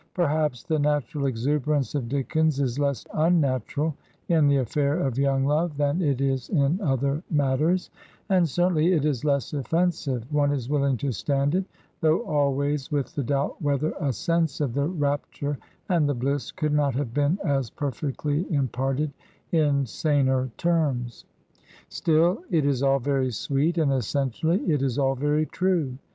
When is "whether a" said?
13.61-14.11